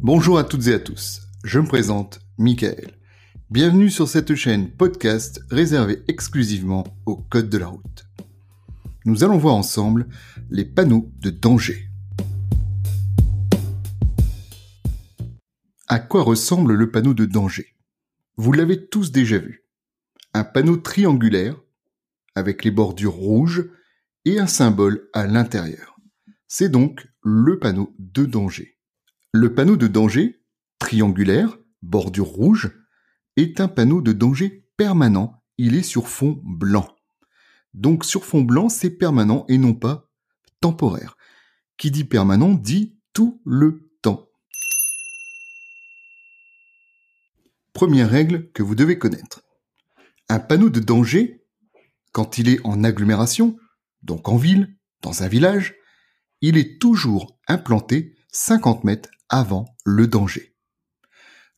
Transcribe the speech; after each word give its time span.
Bonjour 0.00 0.38
à 0.38 0.44
toutes 0.44 0.68
et 0.68 0.74
à 0.74 0.78
tous, 0.78 1.22
je 1.42 1.58
me 1.58 1.66
présente 1.66 2.20
Michael. 2.38 2.92
Bienvenue 3.50 3.90
sur 3.90 4.06
cette 4.06 4.36
chaîne 4.36 4.70
podcast 4.70 5.40
réservée 5.50 6.04
exclusivement 6.06 6.84
au 7.04 7.16
code 7.16 7.50
de 7.50 7.58
la 7.58 7.66
route. 7.66 8.06
Nous 9.06 9.24
allons 9.24 9.38
voir 9.38 9.56
ensemble 9.56 10.06
les 10.50 10.64
panneaux 10.64 11.10
de 11.18 11.30
danger. 11.30 11.88
À 15.88 15.98
quoi 15.98 16.22
ressemble 16.22 16.74
le 16.74 16.92
panneau 16.92 17.12
de 17.12 17.24
danger? 17.24 17.74
Vous 18.36 18.52
l'avez 18.52 18.86
tous 18.86 19.10
déjà 19.10 19.38
vu. 19.38 19.64
Un 20.32 20.44
panneau 20.44 20.76
triangulaire 20.76 21.56
avec 22.36 22.64
les 22.64 22.70
bordures 22.70 23.14
rouges 23.14 23.68
et 24.24 24.38
un 24.38 24.46
symbole 24.46 25.08
à 25.12 25.26
l'intérieur. 25.26 25.98
C'est 26.46 26.68
donc 26.68 27.08
le 27.24 27.58
panneau 27.58 27.96
de 27.98 28.26
danger. 28.26 28.77
Le 29.32 29.54
panneau 29.54 29.76
de 29.76 29.88
danger, 29.88 30.40
triangulaire, 30.78 31.58
bordure 31.82 32.28
rouge, 32.28 32.70
est 33.36 33.60
un 33.60 33.68
panneau 33.68 34.00
de 34.00 34.14
danger 34.14 34.64
permanent. 34.78 35.42
Il 35.58 35.74
est 35.74 35.82
sur 35.82 36.08
fond 36.08 36.40
blanc. 36.44 36.88
Donc 37.74 38.06
sur 38.06 38.24
fond 38.24 38.40
blanc, 38.40 38.70
c'est 38.70 38.88
permanent 38.88 39.44
et 39.48 39.58
non 39.58 39.74
pas 39.74 40.10
temporaire. 40.62 41.18
Qui 41.76 41.90
dit 41.90 42.04
permanent 42.04 42.54
dit 42.54 42.96
tout 43.12 43.42
le 43.44 43.90
temps. 44.00 44.30
Première 47.74 48.08
règle 48.08 48.50
que 48.52 48.62
vous 48.62 48.74
devez 48.74 48.98
connaître. 48.98 49.42
Un 50.30 50.38
panneau 50.38 50.70
de 50.70 50.80
danger, 50.80 51.44
quand 52.12 52.38
il 52.38 52.48
est 52.48 52.64
en 52.64 52.82
agglomération, 52.82 53.58
donc 54.02 54.26
en 54.30 54.38
ville, 54.38 54.74
dans 55.02 55.22
un 55.22 55.28
village, 55.28 55.74
il 56.40 56.56
est 56.56 56.80
toujours 56.80 57.38
implanté 57.46 58.14
50 58.30 58.84
mètres 58.84 59.10
avant 59.28 59.76
le 59.84 60.06
danger. 60.06 60.54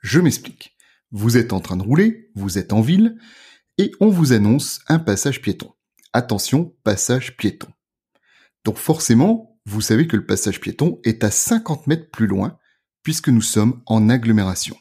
Je 0.00 0.20
m'explique. 0.20 0.76
Vous 1.10 1.36
êtes 1.36 1.52
en 1.52 1.60
train 1.60 1.76
de 1.76 1.82
rouler, 1.82 2.30
vous 2.34 2.58
êtes 2.58 2.72
en 2.72 2.80
ville, 2.80 3.18
et 3.78 3.90
on 4.00 4.08
vous 4.08 4.32
annonce 4.32 4.80
un 4.88 4.98
passage 4.98 5.40
piéton. 5.40 5.72
Attention, 6.12 6.76
passage 6.84 7.36
piéton. 7.36 7.68
Donc 8.64 8.76
forcément, 8.76 9.58
vous 9.66 9.80
savez 9.80 10.06
que 10.06 10.16
le 10.16 10.26
passage 10.26 10.60
piéton 10.60 11.00
est 11.04 11.24
à 11.24 11.30
50 11.30 11.86
mètres 11.86 12.10
plus 12.10 12.26
loin, 12.26 12.58
puisque 13.02 13.28
nous 13.28 13.42
sommes 13.42 13.82
en 13.86 14.08
agglomération. 14.08 14.76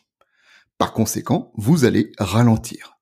Par 0.77 0.93
conséquent, 0.93 1.51
vous 1.55 1.85
allez 1.85 2.11
ralentir. 2.17 2.97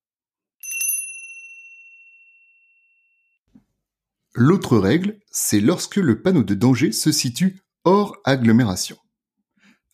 L'autre 4.34 4.78
règle, 4.78 5.20
c'est 5.32 5.60
lorsque 5.60 5.96
le 5.96 6.22
panneau 6.22 6.44
de 6.44 6.54
danger 6.54 6.92
se 6.92 7.12
situe 7.12 7.62
hors 7.84 8.16
agglomération 8.24 8.98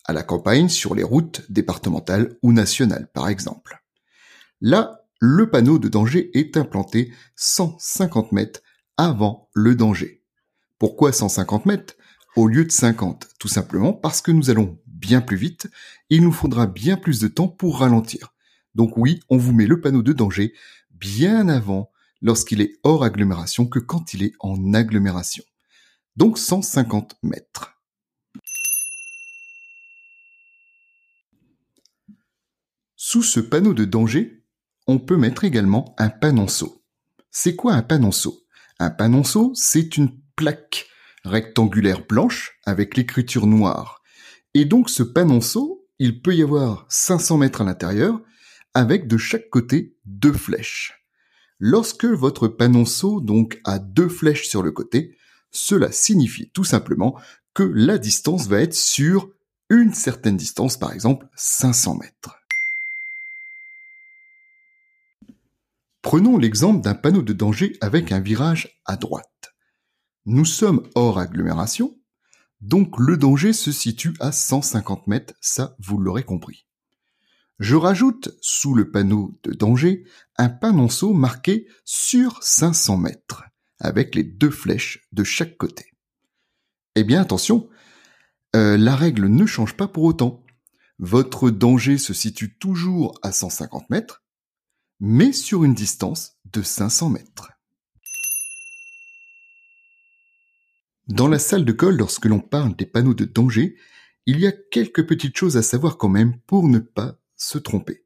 à 0.05 0.13
la 0.13 0.23
campagne 0.23 0.69
sur 0.69 0.95
les 0.95 1.03
routes 1.03 1.43
départementales 1.49 2.37
ou 2.41 2.51
nationales 2.51 3.09
par 3.13 3.29
exemple. 3.29 3.83
Là, 4.61 5.03
le 5.19 5.49
panneau 5.49 5.79
de 5.79 5.87
danger 5.87 6.37
est 6.37 6.57
implanté 6.57 7.13
150 7.35 8.31
mètres 8.31 8.61
avant 8.97 9.49
le 9.53 9.75
danger. 9.75 10.21
Pourquoi 10.79 11.11
150 11.11 11.65
mètres? 11.65 11.95
Au 12.35 12.47
lieu 12.47 12.65
de 12.65 12.71
50 12.71 13.29
Tout 13.39 13.47
simplement 13.47 13.93
parce 13.93 14.21
que 14.21 14.31
nous 14.31 14.49
allons 14.49 14.79
bien 14.87 15.21
plus 15.21 15.37
vite 15.37 15.67
et 16.09 16.15
il 16.15 16.23
nous 16.23 16.31
faudra 16.31 16.67
bien 16.67 16.97
plus 16.97 17.19
de 17.19 17.27
temps 17.27 17.47
pour 17.47 17.79
ralentir. 17.79 18.33
Donc 18.75 18.97
oui, 18.97 19.19
on 19.29 19.37
vous 19.37 19.53
met 19.53 19.67
le 19.67 19.79
panneau 19.79 20.01
de 20.01 20.13
danger 20.13 20.53
bien 20.91 21.47
avant 21.47 21.91
lorsqu'il 22.21 22.61
est 22.61 22.73
hors 22.83 23.03
agglomération 23.03 23.67
que 23.67 23.79
quand 23.79 24.13
il 24.13 24.23
est 24.23 24.33
en 24.39 24.73
agglomération. 24.73 25.43
Donc 26.15 26.37
150 26.37 27.17
mètres. 27.23 27.72
Sous 33.13 33.21
ce 33.21 33.39
panneau 33.39 33.75
de 33.75 33.85
danger, 33.85 34.43
on 34.87 34.97
peut 34.97 35.17
mettre 35.17 35.43
également 35.43 35.93
un 35.99 36.09
panonceau. 36.09 36.83
C'est 37.29 37.55
quoi 37.55 37.75
un 37.75 37.83
panonceau? 37.83 38.39
Un 38.79 38.89
panonceau, 38.89 39.51
c'est 39.53 39.97
une 39.97 40.19
plaque 40.35 40.87
rectangulaire 41.23 42.07
blanche 42.07 42.57
avec 42.65 42.97
l'écriture 42.97 43.45
noire. 43.45 44.01
Et 44.55 44.65
donc 44.65 44.89
ce 44.89 45.03
panonceau, 45.03 45.87
il 45.99 46.23
peut 46.23 46.33
y 46.33 46.41
avoir 46.41 46.87
500 46.89 47.37
mètres 47.37 47.61
à 47.61 47.65
l'intérieur 47.65 48.19
avec 48.73 49.07
de 49.07 49.17
chaque 49.17 49.51
côté 49.51 49.95
deux 50.05 50.33
flèches. 50.33 51.05
Lorsque 51.59 52.05
votre 52.05 52.47
panonceau 52.47 53.21
donc 53.21 53.61
a 53.63 53.77
deux 53.77 54.09
flèches 54.09 54.47
sur 54.47 54.63
le 54.63 54.71
côté, 54.71 55.15
cela 55.51 55.91
signifie 55.91 56.49
tout 56.49 56.63
simplement 56.63 57.21
que 57.53 57.61
la 57.61 57.99
distance 57.99 58.47
va 58.47 58.61
être 58.61 58.73
sur 58.73 59.29
une 59.69 59.93
certaine 59.93 60.35
distance, 60.35 60.77
par 60.77 60.93
exemple 60.93 61.27
500 61.35 61.99
mètres. 61.99 62.42
Prenons 66.03 66.37
l'exemple 66.37 66.81
d'un 66.81 66.95
panneau 66.95 67.21
de 67.21 67.31
danger 67.31 67.77
avec 67.79 68.11
un 68.11 68.19
virage 68.19 68.81
à 68.85 68.97
droite. 68.97 69.53
Nous 70.25 70.43
sommes 70.43 70.87
hors 70.95 71.17
agglomération, 71.17 71.97
donc 72.59 72.99
le 72.99 73.15
danger 73.15 73.53
se 73.53 73.71
situe 73.71 74.13
à 74.19 74.33
150 74.33 75.07
mètres, 75.07 75.33
ça 75.39 75.77
vous 75.79 75.97
l'aurez 75.97 76.23
compris. 76.23 76.67
Je 77.59 77.77
rajoute 77.77 78.37
sous 78.41 78.75
le 78.75 78.91
panneau 78.91 79.39
de 79.43 79.53
danger 79.53 80.03
un 80.37 80.49
panonceau 80.49 81.13
marqué 81.13 81.67
sur 81.85 82.43
500 82.43 82.97
mètres, 82.97 83.45
avec 83.79 84.13
les 84.13 84.23
deux 84.23 84.51
flèches 84.51 85.07
de 85.13 85.23
chaque 85.23 85.55
côté. 85.55 85.93
Eh 86.95 87.05
bien 87.05 87.21
attention, 87.21 87.69
euh, 88.57 88.75
la 88.77 88.97
règle 88.97 89.27
ne 89.27 89.45
change 89.45 89.77
pas 89.77 89.87
pour 89.87 90.03
autant. 90.03 90.43
Votre 90.99 91.49
danger 91.49 91.97
se 91.97 92.13
situe 92.13 92.57
toujours 92.57 93.17
à 93.21 93.31
150 93.31 93.89
mètres, 93.89 94.22
mais 95.05 95.33
sur 95.33 95.65
une 95.65 95.73
distance 95.73 96.37
de 96.45 96.61
500 96.61 97.09
mètres. 97.09 97.51
Dans 101.09 101.27
la 101.27 101.39
salle 101.39 101.65
de 101.65 101.73
colle, 101.73 101.97
lorsque 101.97 102.23
l'on 102.23 102.39
parle 102.39 102.73
des 102.77 102.85
panneaux 102.85 103.13
de 103.13 103.25
danger, 103.25 103.75
il 104.25 104.39
y 104.39 104.47
a 104.47 104.53
quelques 104.53 105.05
petites 105.05 105.35
choses 105.35 105.57
à 105.57 105.61
savoir 105.61 105.97
quand 105.97 106.07
même 106.07 106.39
pour 106.47 106.69
ne 106.69 106.79
pas 106.79 107.19
se 107.35 107.57
tromper. 107.57 108.05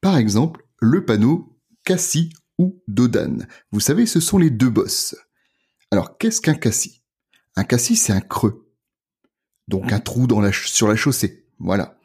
Par 0.00 0.16
exemple, 0.16 0.64
le 0.78 1.04
panneau 1.04 1.58
Cassis 1.84 2.30
ou 2.58 2.80
Dodane. 2.86 3.48
Vous 3.72 3.80
savez, 3.80 4.06
ce 4.06 4.20
sont 4.20 4.38
les 4.38 4.50
deux 4.50 4.70
bosses. 4.70 5.16
Alors, 5.90 6.16
qu'est-ce 6.16 6.40
qu'un 6.40 6.54
cassis? 6.54 7.02
Un 7.56 7.64
cassis, 7.64 7.96
c'est 7.96 8.12
un 8.12 8.20
creux. 8.20 8.72
Donc 9.66 9.92
un 9.92 9.98
trou 9.98 10.28
sur 10.52 10.86
la 10.86 10.94
chaussée. 10.94 11.48
Voilà. 11.58 11.98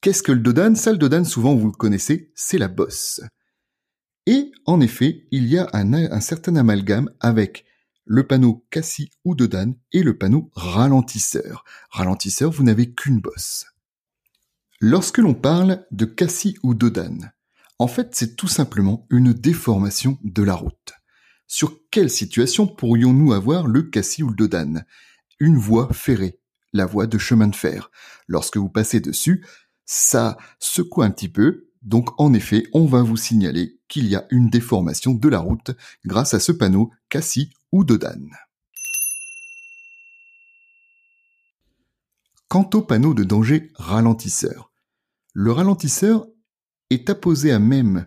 Qu'est-ce 0.00 0.22
que 0.22 0.32
le 0.32 0.40
dodane? 0.40 0.76
Ça, 0.76 0.92
le 0.92 0.98
dodane, 0.98 1.26
souvent, 1.26 1.54
vous 1.54 1.66
le 1.66 1.72
connaissez, 1.72 2.32
c'est 2.34 2.56
la 2.56 2.68
bosse. 2.68 3.20
Et 4.26 4.52
en 4.64 4.80
effet, 4.80 5.26
il 5.30 5.46
y 5.46 5.58
a 5.58 5.68
un, 5.72 6.20
certain 6.20 6.56
amalgame 6.56 7.10
avec 7.20 7.64
le 8.04 8.26
panneau 8.26 8.66
cassis 8.70 9.08
ou 9.24 9.34
Dodane 9.34 9.74
et 9.92 10.02
le 10.02 10.18
panneau 10.18 10.50
ralentisseur. 10.54 11.64
Ralentisseur, 11.90 12.50
vous 12.50 12.64
n'avez 12.64 12.92
qu'une 12.92 13.20
bosse. 13.20 13.66
Lorsque 14.80 15.18
l'on 15.18 15.34
parle 15.34 15.86
de 15.90 16.04
cassis 16.04 16.56
ou 16.62 16.74
Dodane, 16.74 17.32
en 17.78 17.88
fait, 17.88 18.14
c'est 18.14 18.36
tout 18.36 18.48
simplement 18.48 19.06
une 19.10 19.32
déformation 19.32 20.18
de 20.24 20.42
la 20.42 20.54
route. 20.54 20.92
Sur 21.46 21.78
quelle 21.90 22.10
situation 22.10 22.66
pourrions-nous 22.66 23.32
avoir 23.32 23.66
le 23.66 23.82
cassis 23.82 24.22
ou 24.22 24.30
le 24.30 24.34
dodane 24.34 24.84
Une 25.38 25.56
voie 25.56 25.92
ferrée, 25.92 26.40
la 26.72 26.86
voie 26.86 27.06
de 27.06 27.18
chemin 27.18 27.48
de 27.48 27.56
fer. 27.56 27.90
Lorsque 28.26 28.56
vous 28.56 28.68
passez 28.68 29.00
dessus, 29.00 29.46
ça 29.84 30.36
secoue 30.58 31.02
un 31.02 31.10
petit 31.10 31.28
peu, 31.28 31.65
donc 31.86 32.20
en 32.20 32.34
effet, 32.34 32.66
on 32.72 32.84
va 32.84 33.02
vous 33.02 33.16
signaler 33.16 33.78
qu'il 33.88 34.08
y 34.08 34.16
a 34.16 34.26
une 34.30 34.50
déformation 34.50 35.14
de 35.14 35.28
la 35.28 35.38
route 35.38 35.70
grâce 36.04 36.34
à 36.34 36.40
ce 36.40 36.50
panneau 36.50 36.90
Cassis 37.08 37.48
ou 37.70 37.84
Dodane. 37.84 38.32
Quant 42.48 42.68
au 42.74 42.82
panneau 42.82 43.14
de 43.14 43.22
danger 43.22 43.70
ralentisseur, 43.76 44.72
le 45.32 45.52
ralentisseur 45.52 46.26
est 46.90 47.08
apposé 47.08 47.52
à 47.52 47.60
même 47.60 48.06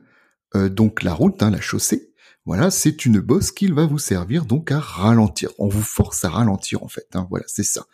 euh, 0.55 0.67
donc 0.67 1.01
la 1.01 1.13
route, 1.13 1.41
hein, 1.41 1.49
la 1.49 1.61
chaussée. 1.61 2.13
Voilà, 2.45 2.71
c'est 2.71 3.05
une 3.05 3.19
bosse 3.19 3.51
qui 3.51 3.67
va 3.67 3.85
vous 3.85 3.99
servir 3.99 4.45
donc 4.45 4.71
à 4.71 4.79
ralentir. 4.79 5.51
On 5.57 5.69
vous 5.69 5.83
force 5.83 6.25
à 6.25 6.29
ralentir 6.29 6.83
en 6.83 6.87
fait. 6.89 7.07
Hein, 7.13 7.27
voilà, 7.29 7.45
c'est 7.47 7.63
ça. 7.63 7.85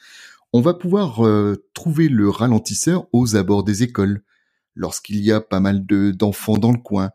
On 0.51 0.61
va 0.61 0.73
pouvoir 0.73 1.25
euh, 1.25 1.63
trouver 1.73 2.09
le 2.09 2.29
ralentisseur 2.29 3.07
aux 3.11 3.35
abords 3.35 3.63
des 3.63 3.83
écoles, 3.83 4.23
lorsqu'il 4.75 5.19
y 5.21 5.31
a 5.31 5.41
pas 5.41 5.59
mal 5.59 5.85
de 5.85 6.11
d'enfants 6.11 6.57
dans 6.57 6.71
le 6.71 6.77
coin, 6.77 7.11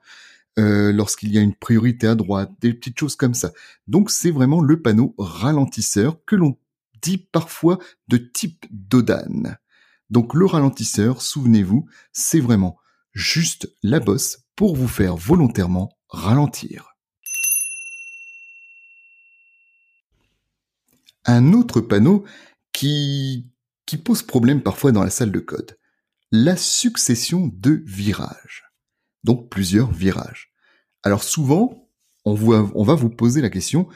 euh, 0.58 0.92
lorsqu'il 0.92 1.32
y 1.32 1.38
a 1.38 1.40
une 1.40 1.54
priorité 1.54 2.06
à 2.06 2.14
droite, 2.14 2.50
des 2.60 2.74
petites 2.74 2.98
choses 2.98 3.16
comme 3.16 3.34
ça. 3.34 3.52
Donc 3.86 4.10
c'est 4.10 4.30
vraiment 4.30 4.60
le 4.60 4.82
panneau 4.82 5.14
ralentisseur 5.18 6.24
que 6.26 6.36
l'on 6.36 6.56
dit 7.02 7.18
parfois 7.18 7.78
de 8.08 8.16
type 8.16 8.66
Dodane. 8.70 9.58
Donc 10.10 10.34
le 10.34 10.44
ralentisseur, 10.44 11.22
souvenez-vous, 11.22 11.86
c'est 12.12 12.40
vraiment 12.40 12.76
juste 13.12 13.72
la 13.82 14.00
bosse 14.00 14.38
pour 14.56 14.76
vous 14.76 14.88
faire 14.88 15.16
volontairement 15.16 15.96
ralentir. 16.08 16.96
Un 21.24 21.52
autre 21.52 21.80
panneau 21.80 22.24
qui 22.72 23.46
pose 24.04 24.22
problème 24.22 24.62
parfois 24.62 24.92
dans 24.92 25.04
la 25.04 25.10
salle 25.10 25.32
de 25.32 25.40
code. 25.40 25.79
La 26.30 26.56
succession 26.56 27.50
de 27.52 27.82
virages. 27.86 28.64
Donc 29.24 29.50
plusieurs 29.50 29.90
virages. 29.92 30.52
Alors 31.02 31.24
souvent, 31.24 31.88
on, 32.24 32.34
va 32.34 32.94
vous 32.94 33.10
poser 33.10 33.40
la 33.40 33.50
question 33.50 33.88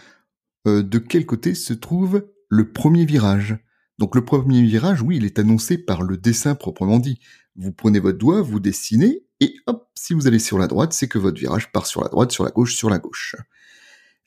euh, 0.66 0.82
de 0.82 0.98
quel 0.98 1.26
côté 1.26 1.54
se 1.54 1.72
trouve 1.72 2.26
le 2.48 2.72
premier 2.72 3.04
virage? 3.04 3.58
Donc 3.98 4.16
le 4.16 4.24
premier 4.24 4.62
virage, 4.62 5.02
oui, 5.02 5.16
il 5.16 5.24
est 5.24 5.38
annoncé 5.38 5.78
par 5.78 6.02
le 6.02 6.16
dessin 6.16 6.54
proprement 6.54 6.98
dit. 6.98 7.20
Vous 7.56 7.72
prenez 7.72 8.00
votre 8.00 8.18
doigt, 8.18 8.42
vous 8.42 8.58
dessinez, 8.58 9.24
et 9.38 9.54
hop, 9.66 9.88
si 9.94 10.14
vous 10.14 10.26
allez 10.26 10.40
sur 10.40 10.58
la 10.58 10.66
droite, 10.66 10.92
c'est 10.92 11.06
que 11.06 11.18
votre 11.18 11.38
virage 11.38 11.70
part 11.70 11.86
sur 11.86 12.02
la 12.02 12.08
droite, 12.08 12.32
sur 12.32 12.44
la 12.44 12.50
gauche, 12.50 12.74
sur 12.74 12.90
la 12.90 12.98
gauche. 12.98 13.36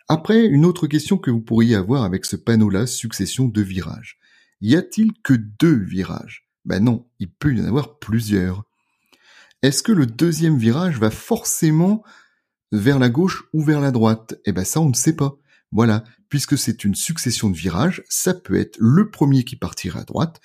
Après, 0.07 0.45
une 0.45 0.65
autre 0.65 0.88
question 0.88 1.18
que 1.18 1.31
vous 1.31 1.42
pourriez 1.42 1.75
avoir 1.75 2.04
avec 2.04 2.24
ce 2.24 2.38
panneau-là, 2.38 2.88
succession 2.88 3.50
de 3.50 3.62
virages. 3.62 4.18
Y 4.62 4.77
a-t-il 4.77 5.12
que 5.21 5.33
deux 5.33 5.75
virages? 5.75 6.46
Ben 6.67 6.83
non, 6.83 7.07
il 7.19 7.31
peut 7.31 7.55
y 7.55 7.61
en 7.61 7.65
avoir 7.65 7.97
plusieurs. 7.97 8.65
Est-ce 9.61 9.81
que 9.81 9.93
le 9.93 10.05
deuxième 10.05 10.57
virage 10.57 10.99
va 10.99 11.09
forcément 11.09 12.03
vers 12.73 12.99
la 12.99 13.07
gauche 13.07 13.45
ou 13.53 13.63
vers 13.63 13.79
la 13.79 13.91
droite? 13.91 14.35
Eh 14.45 14.51
ben 14.51 14.65
ça, 14.65 14.81
on 14.81 14.89
ne 14.89 14.93
sait 14.93 15.15
pas. 15.15 15.37
Voilà, 15.71 16.03
puisque 16.27 16.57
c'est 16.57 16.83
une 16.83 16.93
succession 16.93 17.49
de 17.49 17.55
virages, 17.55 18.03
ça 18.09 18.33
peut 18.33 18.59
être 18.59 18.75
le 18.79 19.09
premier 19.09 19.45
qui 19.45 19.55
partira 19.55 20.01
à 20.01 20.03
droite 20.03 20.41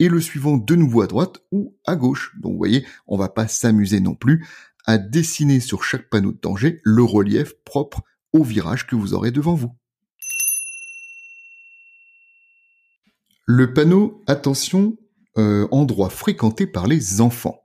et 0.00 0.08
le 0.08 0.20
suivant 0.20 0.56
de 0.56 0.74
nouveau 0.74 1.02
à 1.02 1.06
droite 1.06 1.38
ou 1.52 1.76
à 1.86 1.94
gauche. 1.94 2.34
Donc 2.40 2.52
vous 2.52 2.58
voyez, 2.58 2.84
on 3.06 3.16
va 3.16 3.28
pas 3.28 3.46
s'amuser 3.46 4.00
non 4.00 4.16
plus 4.16 4.44
à 4.86 4.98
dessiner 4.98 5.60
sur 5.60 5.84
chaque 5.84 6.10
panneau 6.10 6.32
de 6.32 6.40
danger 6.42 6.80
le 6.82 7.04
relief 7.04 7.54
propre 7.64 8.02
au 8.32 8.42
virage 8.42 8.88
que 8.88 8.96
vous 8.96 9.14
aurez 9.14 9.30
devant 9.30 9.54
vous. 9.54 9.72
Le 13.46 13.72
panneau 13.72 14.20
attention 14.26 14.96
euh, 15.40 15.66
endroit 15.70 16.10
fréquenté 16.10 16.66
par 16.66 16.86
les 16.86 17.22
enfants. 17.22 17.64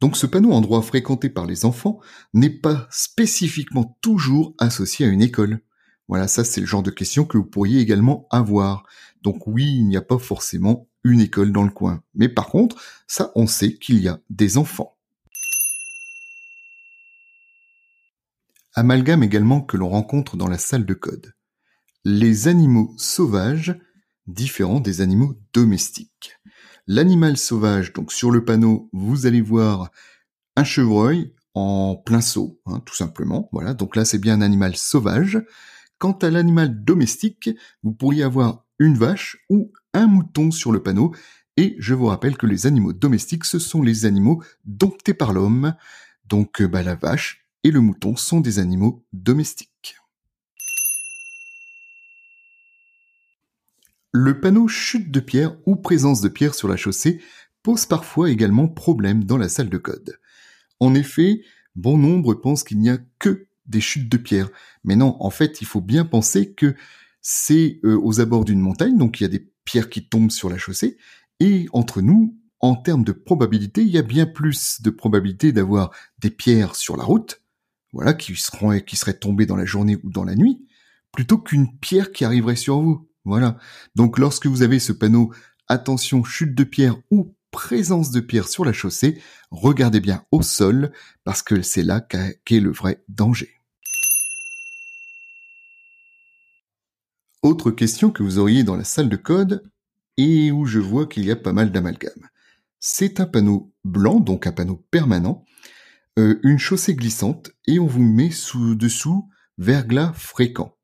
Donc 0.00 0.16
ce 0.16 0.26
panneau 0.26 0.52
endroit 0.52 0.80
fréquenté 0.80 1.28
par 1.28 1.44
les 1.44 1.66
enfants 1.66 2.00
n'est 2.32 2.48
pas 2.48 2.88
spécifiquement 2.90 3.98
toujours 4.00 4.54
associé 4.58 5.04
à 5.04 5.10
une 5.10 5.20
école. 5.20 5.60
Voilà, 6.08 6.26
ça 6.26 6.42
c'est 6.42 6.60
le 6.60 6.66
genre 6.66 6.82
de 6.82 6.90
question 6.90 7.26
que 7.26 7.36
vous 7.36 7.44
pourriez 7.44 7.80
également 7.80 8.26
avoir. 8.30 8.84
Donc 9.20 9.46
oui, 9.46 9.66
il 9.76 9.86
n'y 9.86 9.96
a 9.98 10.02
pas 10.02 10.18
forcément 10.18 10.88
une 11.04 11.20
école 11.20 11.52
dans 11.52 11.64
le 11.64 11.70
coin. 11.70 12.02
Mais 12.14 12.30
par 12.30 12.48
contre, 12.48 12.82
ça 13.06 13.30
on 13.34 13.46
sait 13.46 13.74
qu'il 13.74 13.98
y 14.00 14.08
a 14.08 14.20
des 14.30 14.56
enfants. 14.56 14.96
Amalgame 18.74 19.22
également 19.22 19.60
que 19.60 19.76
l'on 19.76 19.90
rencontre 19.90 20.38
dans 20.38 20.48
la 20.48 20.58
salle 20.58 20.86
de 20.86 20.94
code. 20.94 21.34
Les 22.04 22.48
animaux 22.48 22.94
sauvages 22.96 23.78
différents 24.26 24.80
des 24.80 25.02
animaux 25.02 25.38
domestiques. 25.52 26.38
L'animal 26.88 27.36
sauvage, 27.36 27.92
donc 27.92 28.12
sur 28.12 28.30
le 28.30 28.44
panneau, 28.44 28.88
vous 28.92 29.26
allez 29.26 29.40
voir 29.40 29.90
un 30.54 30.62
chevreuil 30.62 31.34
en 31.54 31.96
plein 31.96 32.20
saut, 32.20 32.60
hein, 32.66 32.80
tout 32.86 32.94
simplement. 32.94 33.48
Voilà, 33.52 33.74
donc 33.74 33.96
là 33.96 34.04
c'est 34.04 34.18
bien 34.18 34.34
un 34.34 34.40
animal 34.40 34.76
sauvage. 34.76 35.42
Quant 35.98 36.12
à 36.12 36.30
l'animal 36.30 36.84
domestique, 36.84 37.50
vous 37.82 37.92
pourriez 37.92 38.22
avoir 38.22 38.66
une 38.78 38.96
vache 38.96 39.38
ou 39.50 39.72
un 39.94 40.06
mouton 40.06 40.50
sur 40.50 40.70
le 40.70 40.82
panneau. 40.82 41.14
Et 41.56 41.74
je 41.78 41.94
vous 41.94 42.06
rappelle 42.06 42.36
que 42.36 42.46
les 42.46 42.66
animaux 42.66 42.92
domestiques, 42.92 43.46
ce 43.46 43.58
sont 43.58 43.82
les 43.82 44.04
animaux 44.04 44.42
domptés 44.64 45.14
par 45.14 45.32
l'homme. 45.32 45.74
Donc 46.26 46.62
bah, 46.62 46.82
la 46.82 46.94
vache 46.94 47.46
et 47.64 47.70
le 47.70 47.80
mouton 47.80 48.14
sont 48.14 48.40
des 48.40 48.58
animaux 48.58 49.04
domestiques. 49.12 49.96
Le 54.18 54.40
panneau 54.40 54.66
chute 54.66 55.10
de 55.10 55.20
pierre 55.20 55.58
ou 55.66 55.76
présence 55.76 56.22
de 56.22 56.30
pierre 56.30 56.54
sur 56.54 56.68
la 56.68 56.78
chaussée 56.78 57.20
pose 57.62 57.84
parfois 57.84 58.30
également 58.30 58.66
problème 58.66 59.24
dans 59.24 59.36
la 59.36 59.50
salle 59.50 59.68
de 59.68 59.76
code. 59.76 60.18
En 60.80 60.94
effet, 60.94 61.42
bon 61.74 61.98
nombre 61.98 62.32
pensent 62.32 62.64
qu'il 62.64 62.78
n'y 62.78 62.88
a 62.88 62.96
que 63.18 63.46
des 63.66 63.82
chutes 63.82 64.08
de 64.08 64.16
pierre. 64.16 64.48
Mais 64.84 64.96
non, 64.96 65.18
en 65.20 65.28
fait, 65.28 65.60
il 65.60 65.66
faut 65.66 65.82
bien 65.82 66.06
penser 66.06 66.54
que 66.54 66.74
c'est 67.20 67.78
euh, 67.84 68.00
aux 68.02 68.18
abords 68.18 68.46
d'une 68.46 68.58
montagne, 68.58 68.96
donc 68.96 69.20
il 69.20 69.24
y 69.24 69.26
a 69.26 69.28
des 69.28 69.52
pierres 69.66 69.90
qui 69.90 70.08
tombent 70.08 70.30
sur 70.30 70.48
la 70.48 70.56
chaussée, 70.56 70.96
et 71.38 71.66
entre 71.74 72.00
nous, 72.00 72.38
en 72.60 72.74
termes 72.74 73.04
de 73.04 73.12
probabilité, 73.12 73.82
il 73.82 73.90
y 73.90 73.98
a 73.98 74.02
bien 74.02 74.24
plus 74.24 74.80
de 74.80 74.88
probabilité 74.88 75.52
d'avoir 75.52 75.90
des 76.20 76.30
pierres 76.30 76.74
sur 76.74 76.96
la 76.96 77.04
route, 77.04 77.42
voilà, 77.92 78.14
qui, 78.14 78.34
seront, 78.34 78.80
qui 78.80 78.96
seraient 78.96 79.18
tombées 79.18 79.44
dans 79.44 79.56
la 79.56 79.66
journée 79.66 79.98
ou 80.04 80.08
dans 80.08 80.24
la 80.24 80.36
nuit, 80.36 80.66
plutôt 81.12 81.36
qu'une 81.36 81.76
pierre 81.80 82.12
qui 82.12 82.24
arriverait 82.24 82.56
sur 82.56 82.80
vous. 82.80 83.06
Voilà. 83.26 83.58
Donc 83.96 84.18
lorsque 84.18 84.46
vous 84.46 84.62
avez 84.62 84.78
ce 84.78 84.92
panneau 84.92 85.32
attention 85.66 86.22
chute 86.22 86.54
de 86.54 86.62
pierre 86.62 86.96
ou 87.10 87.34
présence 87.50 88.12
de 88.12 88.20
pierre 88.20 88.46
sur 88.48 88.64
la 88.64 88.72
chaussée, 88.72 89.20
regardez 89.50 89.98
bien 89.98 90.24
au 90.30 90.42
sol 90.42 90.92
parce 91.24 91.42
que 91.42 91.60
c'est 91.60 91.82
là 91.82 92.00
qu'est 92.00 92.60
le 92.60 92.70
vrai 92.70 93.02
danger. 93.08 93.50
Autre 97.42 97.72
question 97.72 98.12
que 98.12 98.22
vous 98.22 98.38
auriez 98.38 98.62
dans 98.62 98.76
la 98.76 98.84
salle 98.84 99.08
de 99.08 99.16
code 99.16 99.68
et 100.16 100.52
où 100.52 100.64
je 100.64 100.78
vois 100.78 101.06
qu'il 101.06 101.24
y 101.24 101.32
a 101.32 101.36
pas 101.36 101.52
mal 101.52 101.72
d'amalgame. 101.72 102.28
C'est 102.78 103.18
un 103.18 103.26
panneau 103.26 103.72
blanc, 103.84 104.20
donc 104.20 104.46
un 104.46 104.52
panneau 104.52 104.86
permanent, 104.92 105.44
euh, 106.18 106.38
une 106.44 106.58
chaussée 106.58 106.94
glissante 106.94 107.50
et 107.66 107.80
on 107.80 107.86
vous 107.86 108.02
met 108.02 108.30
sous 108.30 108.76
dessous 108.76 109.28
verglas 109.58 110.12
fréquent. 110.12 110.76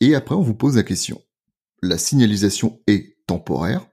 Et 0.00 0.14
après 0.14 0.34
on 0.34 0.42
vous 0.42 0.54
pose 0.54 0.76
la 0.76 0.82
question 0.82 1.22
la 1.86 1.98
signalisation 1.98 2.80
est 2.86 3.16
temporaire 3.26 3.88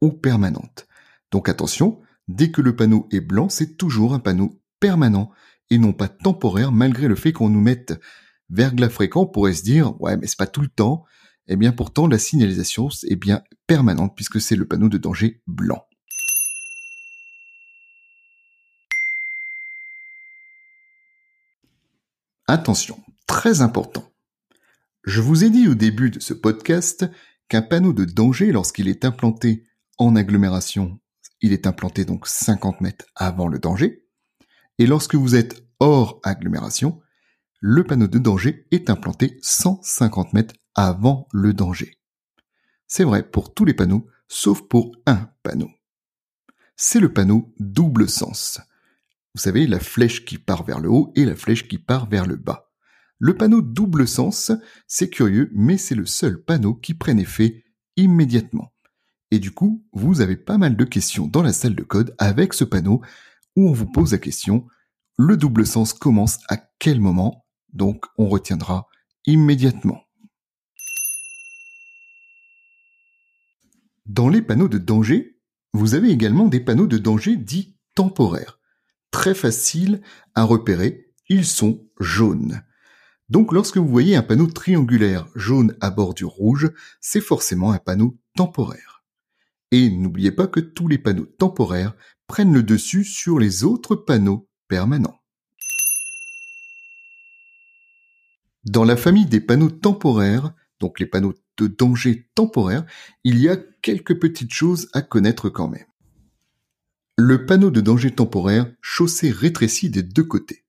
ou 0.00 0.12
permanente. 0.12 0.86
Donc 1.30 1.48
attention, 1.48 2.00
dès 2.28 2.50
que 2.50 2.60
le 2.60 2.76
panneau 2.76 3.08
est 3.10 3.20
blanc, 3.20 3.48
c'est 3.48 3.76
toujours 3.76 4.14
un 4.14 4.18
panneau 4.18 4.60
permanent 4.80 5.30
et 5.70 5.78
non 5.78 5.92
pas 5.92 6.08
temporaire 6.08 6.72
malgré 6.72 7.08
le 7.08 7.16
fait 7.16 7.32
qu'on 7.32 7.48
nous 7.48 7.60
mette 7.60 7.98
verglas 8.50 8.90
fréquent, 8.90 9.22
on 9.22 9.26
pourrait 9.26 9.54
se 9.54 9.62
dire 9.62 10.00
ouais 10.00 10.16
mais 10.16 10.26
c'est 10.26 10.38
pas 10.38 10.46
tout 10.46 10.60
le 10.60 10.68
temps. 10.68 11.04
Eh 11.48 11.56
bien 11.56 11.72
pourtant 11.72 12.06
la 12.06 12.18
signalisation 12.18 12.88
est 13.04 13.16
bien 13.16 13.42
permanente 13.66 14.14
puisque 14.14 14.40
c'est 14.40 14.56
le 14.56 14.66
panneau 14.66 14.88
de 14.88 14.98
danger 14.98 15.40
blanc. 15.46 15.86
Attention, 22.48 23.00
très 23.26 23.60
important. 23.60 24.08
Je 25.06 25.20
vous 25.20 25.44
ai 25.44 25.50
dit 25.50 25.68
au 25.68 25.76
début 25.76 26.10
de 26.10 26.18
ce 26.18 26.34
podcast 26.34 27.08
qu'un 27.48 27.62
panneau 27.62 27.92
de 27.92 28.04
danger, 28.04 28.50
lorsqu'il 28.50 28.88
est 28.88 29.04
implanté 29.04 29.64
en 29.98 30.16
agglomération, 30.16 30.98
il 31.40 31.52
est 31.52 31.68
implanté 31.68 32.04
donc 32.04 32.26
50 32.26 32.80
mètres 32.80 33.06
avant 33.14 33.46
le 33.46 33.60
danger. 33.60 34.04
Et 34.78 34.86
lorsque 34.86 35.14
vous 35.14 35.36
êtes 35.36 35.64
hors 35.78 36.18
agglomération, 36.24 37.00
le 37.60 37.84
panneau 37.84 38.08
de 38.08 38.18
danger 38.18 38.66
est 38.72 38.90
implanté 38.90 39.38
150 39.42 40.32
mètres 40.32 40.56
avant 40.74 41.28
le 41.32 41.54
danger. 41.54 42.00
C'est 42.88 43.04
vrai 43.04 43.22
pour 43.22 43.54
tous 43.54 43.64
les 43.64 43.74
panneaux, 43.74 44.08
sauf 44.26 44.62
pour 44.62 44.90
un 45.06 45.30
panneau. 45.44 45.70
C'est 46.74 47.00
le 47.00 47.12
panneau 47.12 47.54
double 47.60 48.08
sens. 48.08 48.60
Vous 49.36 49.40
savez, 49.40 49.68
la 49.68 49.78
flèche 49.78 50.24
qui 50.24 50.38
part 50.38 50.64
vers 50.64 50.80
le 50.80 50.90
haut 50.90 51.12
et 51.14 51.24
la 51.24 51.36
flèche 51.36 51.68
qui 51.68 51.78
part 51.78 52.08
vers 52.08 52.26
le 52.26 52.34
bas. 52.34 52.65
Le 53.18 53.34
panneau 53.34 53.62
double 53.62 54.06
sens, 54.06 54.52
c'est 54.86 55.08
curieux, 55.08 55.50
mais 55.54 55.78
c'est 55.78 55.94
le 55.94 56.06
seul 56.06 56.42
panneau 56.42 56.74
qui 56.74 56.94
prenne 56.94 57.18
effet 57.18 57.64
immédiatement. 57.96 58.74
Et 59.30 59.38
du 59.38 59.50
coup, 59.50 59.84
vous 59.92 60.20
avez 60.20 60.36
pas 60.36 60.58
mal 60.58 60.76
de 60.76 60.84
questions 60.84 61.26
dans 61.26 61.42
la 61.42 61.52
salle 61.52 61.74
de 61.74 61.82
code 61.82 62.14
avec 62.18 62.52
ce 62.54 62.64
panneau 62.64 63.00
où 63.56 63.68
on 63.68 63.72
vous 63.72 63.86
pose 63.86 64.12
la 64.12 64.18
question, 64.18 64.66
le 65.16 65.36
double 65.36 65.66
sens 65.66 65.94
commence 65.94 66.38
à 66.48 66.58
quel 66.78 67.00
moment? 67.00 67.46
Donc 67.72 68.04
on 68.18 68.28
retiendra 68.28 68.86
immédiatement. 69.24 70.02
Dans 74.04 74.28
les 74.28 74.42
panneaux 74.42 74.68
de 74.68 74.78
danger, 74.78 75.40
vous 75.72 75.94
avez 75.94 76.10
également 76.10 76.46
des 76.46 76.60
panneaux 76.60 76.86
de 76.86 76.98
danger 76.98 77.36
dits 77.36 77.76
temporaires. 77.94 78.60
Très 79.10 79.34
faciles 79.34 80.02
à 80.34 80.44
repérer, 80.44 81.12
ils 81.28 81.46
sont 81.46 81.84
jaunes. 81.98 82.62
Donc 83.28 83.52
lorsque 83.52 83.76
vous 83.76 83.88
voyez 83.88 84.14
un 84.16 84.22
panneau 84.22 84.46
triangulaire 84.46 85.26
jaune 85.34 85.76
à 85.80 85.90
bordure 85.90 86.30
rouge, 86.30 86.70
c'est 87.00 87.20
forcément 87.20 87.72
un 87.72 87.78
panneau 87.78 88.18
temporaire. 88.36 89.04
Et 89.72 89.90
n'oubliez 89.90 90.30
pas 90.30 90.46
que 90.46 90.60
tous 90.60 90.86
les 90.86 90.98
panneaux 90.98 91.26
temporaires 91.26 91.94
prennent 92.28 92.52
le 92.52 92.62
dessus 92.62 93.04
sur 93.04 93.38
les 93.38 93.64
autres 93.64 93.96
panneaux 93.96 94.48
permanents. 94.68 95.20
Dans 98.64 98.84
la 98.84 98.96
famille 98.96 99.26
des 99.26 99.40
panneaux 99.40 99.70
temporaires, 99.70 100.52
donc 100.80 101.00
les 101.00 101.06
panneaux 101.06 101.34
de 101.56 101.66
danger 101.66 102.28
temporaire, 102.34 102.84
il 103.24 103.38
y 103.38 103.48
a 103.48 103.56
quelques 103.56 104.18
petites 104.20 104.52
choses 104.52 104.88
à 104.92 105.02
connaître 105.02 105.48
quand 105.48 105.68
même. 105.68 105.86
Le 107.16 107.46
panneau 107.46 107.70
de 107.70 107.80
danger 107.80 108.10
temporaire, 108.10 108.70
chaussée 108.82 109.30
rétrécie 109.30 109.88
des 109.88 110.02
deux 110.02 110.24
côtés. 110.24 110.65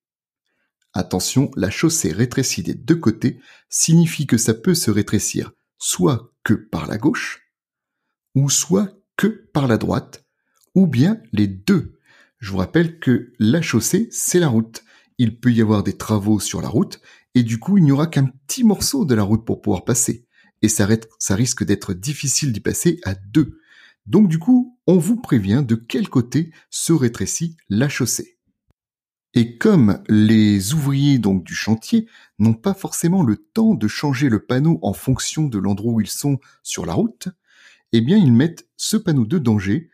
Attention, 0.97 1.51
la 1.55 1.69
chaussée 1.69 2.11
rétrécie 2.11 2.63
des 2.63 2.73
deux 2.73 2.95
côtés 2.95 3.39
signifie 3.69 4.25
que 4.25 4.39
ça 4.39 4.55
peut 4.55 4.73
se 4.73 4.89
rétrécir 4.89 5.51
soit 5.77 6.33
que 6.43 6.55
par 6.55 6.87
la 6.87 6.97
gauche, 6.97 7.51
ou 8.33 8.49
soit 8.49 8.97
que 9.15 9.27
par 9.53 9.67
la 9.67 9.77
droite, 9.77 10.25
ou 10.73 10.87
bien 10.87 11.21
les 11.33 11.45
deux. 11.45 11.99
Je 12.39 12.49
vous 12.49 12.57
rappelle 12.57 12.97
que 12.97 13.31
la 13.37 13.61
chaussée, 13.61 14.09
c'est 14.09 14.39
la 14.39 14.47
route. 14.47 14.83
Il 15.19 15.39
peut 15.39 15.53
y 15.53 15.61
avoir 15.61 15.83
des 15.83 15.95
travaux 15.95 16.39
sur 16.39 16.63
la 16.63 16.67
route, 16.67 16.99
et 17.35 17.43
du 17.43 17.59
coup, 17.59 17.77
il 17.77 17.83
n'y 17.83 17.91
aura 17.91 18.07
qu'un 18.07 18.25
petit 18.47 18.63
morceau 18.63 19.05
de 19.05 19.13
la 19.13 19.21
route 19.21 19.45
pour 19.45 19.61
pouvoir 19.61 19.85
passer. 19.85 20.25
Et 20.63 20.67
ça, 20.67 20.87
ça 21.19 21.35
risque 21.35 21.63
d'être 21.63 21.93
difficile 21.93 22.51
d'y 22.51 22.59
passer 22.59 22.99
à 23.03 23.13
deux. 23.13 23.59
Donc 24.07 24.29
du 24.29 24.39
coup, 24.39 24.79
on 24.87 24.97
vous 24.97 25.17
prévient 25.17 25.63
de 25.63 25.75
quel 25.75 26.09
côté 26.09 26.51
se 26.71 26.91
rétrécit 26.91 27.55
la 27.69 27.87
chaussée. 27.87 28.36
Et 29.33 29.57
comme 29.57 30.01
les 30.07 30.73
ouvriers 30.73 31.19
donc 31.19 31.43
du 31.43 31.53
chantier 31.53 32.07
n'ont 32.39 32.53
pas 32.53 32.73
forcément 32.73 33.23
le 33.23 33.35
temps 33.37 33.75
de 33.75 33.87
changer 33.87 34.29
le 34.29 34.39
panneau 34.39 34.79
en 34.81 34.93
fonction 34.93 35.47
de 35.47 35.59
l'endroit 35.59 35.93
où 35.93 36.01
ils 36.01 36.07
sont 36.07 36.39
sur 36.63 36.85
la 36.85 36.93
route, 36.93 37.29
eh 37.91 38.01
bien 38.01 38.17
ils 38.17 38.33
mettent 38.33 38.67
ce 38.77 38.97
panneau 38.97 39.25
de 39.25 39.37
danger 39.37 39.89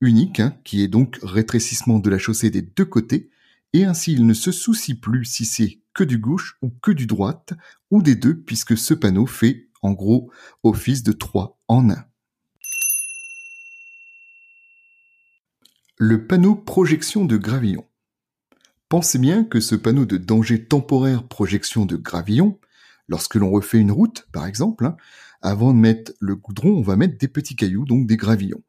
unique, 0.00 0.40
hein, 0.40 0.56
qui 0.64 0.82
est 0.82 0.88
donc 0.88 1.18
rétrécissement 1.22 1.98
de 1.98 2.10
la 2.10 2.18
chaussée 2.18 2.50
des 2.50 2.62
deux 2.62 2.84
côtés, 2.84 3.30
et 3.72 3.84
ainsi 3.84 4.12
ils 4.12 4.26
ne 4.26 4.34
se 4.34 4.52
soucient 4.52 4.96
plus 4.96 5.24
si 5.24 5.44
c'est 5.44 5.80
que 5.94 6.04
du 6.04 6.18
gauche 6.18 6.56
ou 6.62 6.70
que 6.70 6.90
du 6.90 7.06
droite, 7.06 7.54
ou 7.90 8.02
des 8.02 8.14
deux, 8.14 8.38
puisque 8.40 8.76
ce 8.76 8.94
panneau 8.94 9.26
fait 9.26 9.68
en 9.82 9.92
gros 9.92 10.30
office 10.62 11.02
de 11.02 11.12
trois 11.12 11.58
en 11.68 11.90
un. 11.90 12.04
Le 15.98 16.26
panneau 16.26 16.54
projection 16.54 17.24
de 17.24 17.38
gravillon. 17.38 17.86
Pensez 18.88 19.18
bien 19.18 19.42
que 19.42 19.58
ce 19.58 19.74
panneau 19.74 20.04
de 20.04 20.16
danger 20.16 20.64
temporaire 20.64 21.26
projection 21.26 21.86
de 21.86 21.96
gravillon, 21.96 22.60
lorsque 23.08 23.34
l'on 23.34 23.50
refait 23.50 23.80
une 23.80 23.90
route, 23.90 24.28
par 24.32 24.46
exemple, 24.46 24.86
hein, 24.86 24.96
avant 25.42 25.74
de 25.74 25.78
mettre 25.78 26.12
le 26.20 26.36
goudron, 26.36 26.70
on 26.70 26.82
va 26.82 26.94
mettre 26.94 27.18
des 27.18 27.26
petits 27.26 27.56
cailloux, 27.56 27.84
donc 27.84 28.06
des 28.06 28.16
gravillons. 28.16 28.62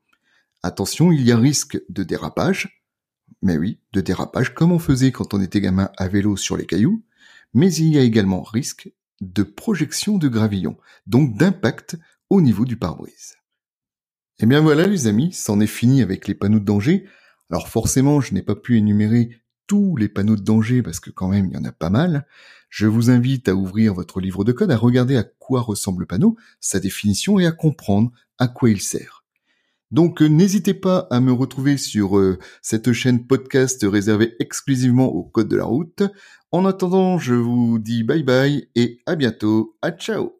Attention, 0.63 1.11
il 1.11 1.21
y 1.21 1.31
a 1.31 1.37
risque 1.37 1.79
de 1.89 2.03
dérapage, 2.03 2.83
mais 3.43 3.57
oui, 3.57 3.79
de 3.93 4.01
dérapage 4.01 4.55
comme 4.55 4.71
on 4.71 4.79
faisait 4.79 5.11
quand 5.11 5.35
on 5.35 5.41
était 5.41 5.61
gamin 5.61 5.91
à 5.97 6.07
vélo 6.07 6.35
sur 6.35 6.57
les 6.57 6.65
cailloux, 6.65 7.05
mais 7.53 7.71
il 7.73 7.89
y 7.89 7.99
a 7.99 8.01
également 8.01 8.41
risque 8.41 8.91
de 9.21 9.43
projection 9.43 10.17
de 10.17 10.27
gravillon, 10.27 10.77
donc 11.05 11.37
d'impact 11.37 11.95
au 12.31 12.41
niveau 12.41 12.65
du 12.65 12.75
pare-brise. 12.75 13.35
Et 14.39 14.43
eh 14.43 14.45
bien 14.47 14.61
voilà 14.61 14.87
les 14.87 15.07
amis, 15.07 15.31
c'en 15.33 15.59
est 15.59 15.67
fini 15.67 16.01
avec 16.01 16.27
les 16.27 16.35
panneaux 16.35 16.59
de 16.59 16.65
danger. 16.65 17.07
Alors 17.49 17.69
forcément, 17.69 18.21
je 18.21 18.33
n'ai 18.33 18.43
pas 18.43 18.55
pu 18.55 18.77
énumérer 18.77 19.31
tous 19.67 19.95
les 19.95 20.09
panneaux 20.09 20.35
de 20.35 20.41
danger 20.41 20.81
parce 20.81 20.99
que 20.99 21.11
quand 21.11 21.27
même 21.27 21.47
il 21.47 21.53
y 21.53 21.57
en 21.57 21.65
a 21.65 21.71
pas 21.71 21.89
mal. 21.89 22.25
Je 22.69 22.87
vous 22.87 23.09
invite 23.09 23.47
à 23.47 23.55
ouvrir 23.55 23.93
votre 23.93 24.19
livre 24.19 24.43
de 24.43 24.51
code, 24.51 24.71
à 24.71 24.77
regarder 24.77 25.15
à 25.15 25.23
quoi 25.23 25.61
ressemble 25.61 26.01
le 26.01 26.05
panneau, 26.05 26.35
sa 26.59 26.79
définition 26.79 27.39
et 27.39 27.45
à 27.45 27.51
comprendre 27.51 28.11
à 28.39 28.47
quoi 28.47 28.69
il 28.69 28.81
sert. 28.81 29.23
Donc 29.91 30.21
euh, 30.21 30.27
n'hésitez 30.27 30.73
pas 30.73 31.07
à 31.11 31.21
me 31.21 31.31
retrouver 31.31 31.77
sur 31.77 32.17
euh, 32.17 32.37
cette 32.61 32.91
chaîne 32.91 33.25
podcast 33.25 33.85
réservée 33.89 34.35
exclusivement 34.39 35.07
au 35.07 35.23
code 35.23 35.47
de 35.47 35.55
la 35.55 35.63
route. 35.63 36.03
En 36.51 36.65
attendant, 36.65 37.17
je 37.17 37.35
vous 37.35 37.79
dis 37.79 38.03
bye 38.03 38.23
bye 38.23 38.67
et 38.75 38.99
à 39.05 39.15
bientôt. 39.15 39.77
À 39.81 39.91
ciao 39.91 40.33